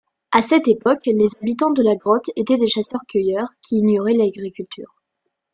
[0.31, 4.95] À cette époque les habitants de la grotte étaient des chasseurs-cueilleurs qui ignoraient l'agriculture.